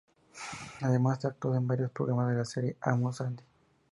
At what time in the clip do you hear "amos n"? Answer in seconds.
2.81-3.27